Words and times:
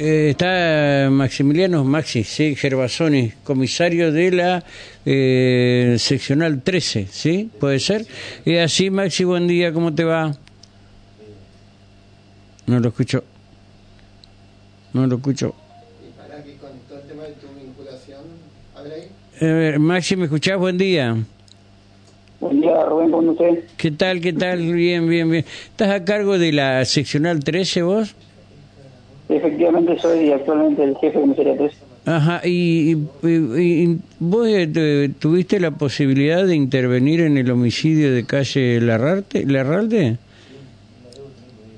Eh, 0.00 0.30
está 0.30 1.10
Maximiliano 1.10 1.82
Maxi, 1.82 2.22
sí, 2.22 2.54
Gervasoni, 2.54 3.32
comisario 3.42 4.12
de 4.12 4.30
la 4.30 4.64
eh, 5.04 5.96
seccional 5.98 6.62
13, 6.62 7.08
¿sí? 7.10 7.50
¿Puede 7.58 7.80
ser? 7.80 8.06
Y 8.44 8.58
así, 8.58 8.90
Maxi, 8.90 9.24
buen 9.24 9.48
día, 9.48 9.72
¿cómo 9.72 9.92
te 9.92 10.04
va? 10.04 10.36
No 12.68 12.78
lo 12.78 12.90
escucho. 12.90 13.24
No 14.92 15.04
lo 15.08 15.16
escucho. 15.16 15.52
Eh, 19.40 19.76
Maxi, 19.80 20.14
¿me 20.14 20.26
escuchás? 20.26 20.58
Buen 20.58 20.78
día. 20.78 21.16
Buen 22.38 22.60
día, 22.60 22.84
Rubén, 22.84 23.10
¿cómo 23.10 23.32
usted? 23.32 23.64
¿Qué 23.76 23.90
tal, 23.90 24.20
qué 24.20 24.32
tal? 24.32 24.72
Bien, 24.72 25.08
bien, 25.08 25.28
bien. 25.28 25.44
¿Estás 25.70 25.90
a 25.90 26.04
cargo 26.04 26.38
de 26.38 26.52
la 26.52 26.84
seccional 26.84 27.42
13 27.42 27.82
vos? 27.82 28.14
Efectivamente, 29.28 29.98
soy 30.00 30.32
actualmente 30.32 30.82
el 30.84 30.96
jefe 30.96 31.18
de 31.18 31.20
comisaría 31.20 31.56
13. 31.56 31.76
Ajá, 32.06 32.40
¿y, 32.46 32.96
y- 33.22 33.26
y- 33.26 33.98
vos 34.18 34.46
eh, 34.48 34.66
te- 34.66 35.10
tuviste 35.10 35.60
la 35.60 35.70
posibilidad 35.72 36.46
de 36.46 36.56
intervenir 36.56 37.20
en 37.20 37.36
el 37.36 37.50
homicidio 37.50 38.12
de 38.14 38.24
calle 38.24 38.80
Larrarte, 38.80 39.44
Larralde? 39.44 40.16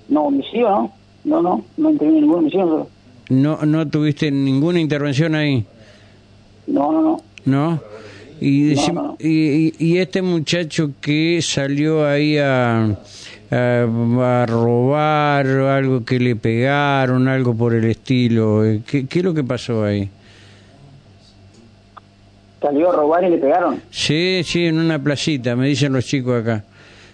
No, 0.08 0.24
homicidio, 0.24 0.68
¿no? 0.70 0.92
No, 1.24 1.42
no, 1.42 1.64
no 1.76 1.90
interviene 1.90 2.20
ningún 2.22 2.38
homicidio. 2.38 2.88
No, 3.30 3.58
no 3.64 3.88
tuviste 3.88 4.30
ninguna 4.30 4.80
intervención 4.80 5.34
ahí, 5.34 5.64
No, 6.66 6.92
no, 6.92 7.02
no. 7.02 7.20
¿no? 7.44 7.80
Y, 8.40 8.70
decim- 8.74 8.94
No, 8.94 9.02
no. 9.02 9.16
y, 9.20 9.28
y- 9.28 9.74
y 9.78 9.98
este 9.98 10.22
muchacho 10.22 10.92
que 11.00 11.40
salió 11.42 12.06
ahí 12.06 12.38
a, 12.38 12.96
a, 13.50 14.42
a 14.42 14.46
robar 14.46 15.46
algo 15.46 16.04
que 16.04 16.18
le 16.20 16.36
pegaron, 16.36 17.28
algo 17.28 17.54
por 17.54 17.74
el 17.74 17.84
estilo, 17.84 18.64
eh, 18.64 18.80
¿qué, 18.86 19.06
qué 19.06 19.18
es 19.20 19.24
lo 19.24 19.34
que 19.34 19.42
pasó 19.44 19.84
ahí? 19.84 20.08
Salió 22.60 22.90
a 22.90 22.96
robar 22.96 23.24
y 23.24 23.30
le 23.30 23.38
pegaron. 23.38 23.80
Sí, 23.90 24.42
sí, 24.44 24.66
en 24.66 24.78
una 24.78 24.98
placita, 24.98 25.56
me 25.56 25.66
dicen 25.66 25.92
los 25.92 26.04
chicos 26.04 26.42
acá. 26.42 26.62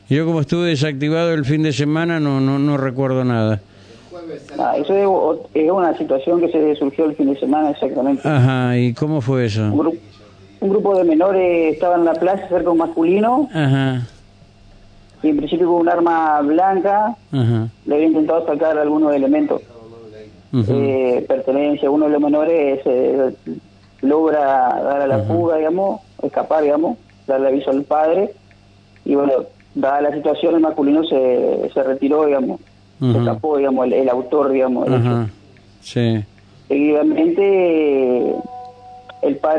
Yo 0.08 0.24
como 0.26 0.40
estuve 0.40 0.68
desactivado 0.68 1.32
el 1.34 1.44
fin 1.44 1.62
de 1.62 1.72
semana 1.72 2.20
no 2.20 2.40
no, 2.40 2.58
no 2.58 2.76
recuerdo 2.76 3.24
nada. 3.24 3.60
Ah, 4.58 4.74
eso 4.76 4.96
es, 5.54 5.70
una 5.70 5.96
situación 5.98 6.40
que 6.40 6.48
se 6.48 6.74
surgió 6.76 7.04
el 7.06 7.14
fin 7.16 7.32
de 7.32 7.38
semana 7.38 7.70
exactamente. 7.70 8.26
Ajá, 8.26 8.76
¿y 8.78 8.92
cómo 8.94 9.20
fue 9.20 9.44
eso? 9.46 9.62
Un, 9.64 9.78
gru- 9.78 9.98
un 10.60 10.70
grupo 10.70 10.96
de 10.96 11.04
menores 11.04 11.74
estaba 11.74 11.96
en 11.96 12.04
la 12.04 12.14
plaza 12.14 12.42
cerca 12.48 12.64
de 12.64 12.68
un 12.68 12.78
masculino 12.78 13.48
Ajá, 13.52 14.06
en 15.30 15.36
principio 15.36 15.66
con 15.68 15.76
un 15.80 15.88
arma 15.88 16.40
blanca 16.42 17.16
le 17.32 17.94
había 17.94 18.06
intentado 18.06 18.46
sacar 18.46 18.78
algunos 18.78 19.14
elementos. 19.14 19.62
ujú, 20.52 20.64
eh, 20.72 21.24
pertenencia, 21.28 21.90
uno 21.90 22.06
de 22.06 22.12
los 22.12 22.20
menores 22.22 22.80
eh, 22.84 23.32
logra 24.02 24.42
dar 24.82 25.02
a 25.02 25.06
la 25.06 25.18
fuga, 25.20 25.56
digamos, 25.56 26.00
escapar, 26.22 26.62
digamos, 26.62 26.96
darle 27.26 27.48
aviso 27.48 27.70
al 27.70 27.82
padre 27.82 28.30
y 29.04 29.14
bueno, 29.14 29.32
dada 29.74 30.00
la 30.02 30.12
situación 30.12 30.54
el 30.54 30.60
masculino 30.60 31.04
se, 31.04 31.70
se 31.72 31.82
retiró, 31.82 32.24
digamos, 32.26 32.60
se 33.00 33.18
escapó, 33.18 33.58
digamos, 33.58 33.86
el, 33.86 33.92
el 33.92 34.08
autor, 34.08 34.50
digamos. 34.50 34.86
hecho. 34.86 34.96
ajá, 34.96 35.28
sí, 35.80 36.24
Seguidamente 36.68 37.42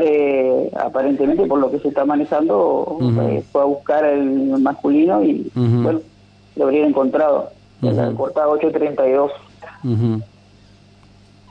el 0.01 0.69
padre, 0.69 0.69
aparentemente 0.79 1.45
por 1.45 1.59
lo 1.59 1.71
que 1.71 1.79
se 1.79 1.87
está 1.89 2.05
manejando, 2.05 2.97
eh, 3.29 3.43
fue 3.51 3.61
a 3.61 3.65
buscar 3.65 4.03
al 4.05 4.59
masculino 4.61 5.23
y 5.23 5.49
bueno, 5.55 5.99
lo 6.55 6.63
habrían 6.65 6.89
encontrado. 6.89 7.49
En 7.81 7.95
la 7.95 8.11
cortada 8.11 8.47
832. 8.49 9.31
ujú, 9.83 10.21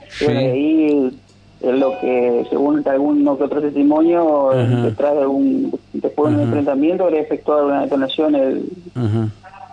Y 0.05 0.11
sí, 0.11 0.27
ahí 0.27 1.19
es 1.61 1.75
lo 1.78 1.98
que, 2.00 2.44
según 2.50 2.83
alguno 2.88 3.38
que 3.38 3.44
otro 3.44 3.61
testimonio, 3.61 4.50
Ajá. 4.50 4.83
detrás 4.83 5.14
de 5.16 5.27
un, 5.27 5.78
después 5.92 6.31
de 6.33 6.36
un 6.38 6.44
enfrentamiento, 6.48 7.05
habría 7.05 7.20
efectuado 7.20 7.66
una 7.66 7.82
detonación 7.82 8.34
el, 8.34 8.69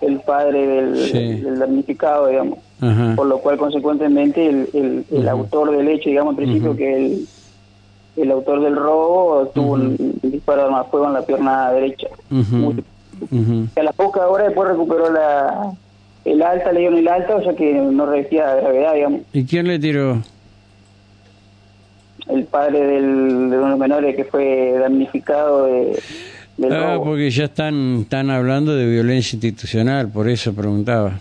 el 0.02 0.20
padre 0.20 0.68
del, 0.68 0.98
Sí. 0.98 1.42
del 1.42 1.60
damnificado, 1.60 2.28
digamos. 2.28 2.60
Por 3.16 3.28
lo 3.28 3.38
cual, 3.40 3.58
consecuentemente, 3.58 4.46
el, 4.46 4.68
el, 4.74 5.06
el 5.10 5.30
autor 5.30 5.72
del 5.72 5.88
hecho, 5.88 6.10
digamos, 6.10 6.34
en 6.34 6.38
principio, 6.38 6.76
que 6.76 6.96
el, 7.06 7.28
el 8.16 8.32
autor 8.32 8.62
del 8.62 8.76
robo 8.76 9.48
tuvo 9.54 9.74
Ujú. 9.74 9.82
un 9.84 10.20
disparo 10.24 10.62
de 10.62 10.68
arma 10.68 10.84
fuego 10.86 11.08
en 11.08 11.14
la 11.14 11.22
pierna 11.26 11.72
derecha. 11.72 12.08
Muy- 12.30 12.84
ujú, 13.32 13.68
a 13.76 13.84
las 13.84 13.96
pocas 13.96 14.24
horas 14.30 14.48
después 14.48 14.70
recuperó 14.70 15.12
la, 15.12 15.72
el 16.26 16.42
alta, 16.42 16.72
le 16.72 16.80
dieron 16.82 17.00
el 17.00 17.08
alta, 17.08 17.36
o 17.36 17.44
sea 17.44 17.54
que 17.56 17.74
no 17.74 18.06
revestía 18.06 18.56
gravedad, 18.56 18.94
digamos. 18.94 19.22
¿Y 19.34 19.46
quién 19.46 19.68
le 19.68 19.80
tiró? 19.80 20.22
el 22.30 22.46
padre 22.46 22.80
del, 22.80 23.50
de 23.50 23.58
unos 23.60 23.78
menores 23.78 24.16
que 24.16 24.24
fue 24.24 24.78
damnificado 24.80 25.66
de, 25.66 26.00
del 26.56 26.72
Ah, 26.72 26.94
robo. 26.94 27.04
porque 27.06 27.30
ya 27.30 27.44
están, 27.46 27.98
están 28.04 28.30
hablando 28.30 28.74
de 28.74 28.86
violencia 28.88 29.36
institucional, 29.36 30.08
por 30.10 30.30
eso 30.30 30.54
preguntaba. 30.54 31.20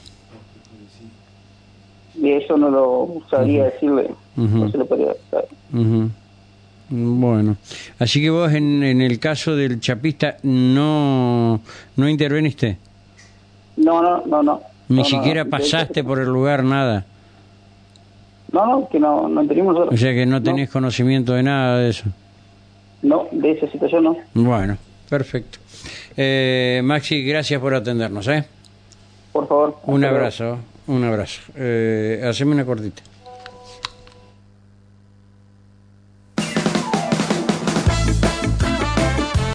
Y 2.14 2.30
eso 2.30 2.56
no 2.56 2.70
lo 2.70 3.08
sabría 3.28 3.64
decirle, 3.64 4.10
no 4.36 4.70
se 4.70 4.78
lo 4.78 4.86
podría 4.86 5.12
saber. 5.30 5.48
Bueno, 6.94 7.56
así 7.98 8.20
que 8.20 8.28
vos 8.28 8.52
en, 8.52 8.82
en 8.82 9.00
el 9.00 9.18
caso 9.18 9.56
del 9.56 9.80
chapista 9.80 10.36
no, 10.42 11.58
no 11.96 12.08
interveniste, 12.08 12.76
No, 13.78 14.02
no, 14.02 14.26
no, 14.26 14.42
no. 14.42 14.60
ni 14.90 14.98
No, 14.98 15.04
siquiera 15.06 15.44
no. 15.44 15.50
pasaste 15.50 16.04
por 16.04 16.18
el 16.18 16.26
lugar, 16.28 16.62
nada. 16.62 17.06
No, 18.52 18.66
no, 18.66 18.88
que 18.90 19.00
no, 19.00 19.26
no 19.26 19.40
entendimos 19.40 19.74
O 19.90 19.96
sea 19.96 20.12
que 20.12 20.26
no 20.26 20.42
tenés 20.42 20.68
conocimiento 20.68 21.32
de 21.32 21.42
nada 21.42 21.78
de 21.78 21.88
eso. 21.88 22.04
No, 23.00 23.26
de 23.32 23.52
esa 23.52 23.66
situación 23.70 24.04
no. 24.04 24.16
Bueno, 24.34 24.76
perfecto. 25.08 25.58
Eh, 26.14 26.82
Maxi, 26.84 27.22
gracias 27.24 27.58
por 27.58 27.74
atendernos. 27.74 28.28
¿eh? 28.28 28.44
Por 29.32 29.48
favor. 29.48 29.78
Un 29.86 30.04
abrazo, 30.04 30.58
un 30.88 31.02
abrazo. 31.04 31.40
Eh, 31.56 32.22
haceme 32.28 32.52
una 32.52 32.66
cortita. 32.66 33.02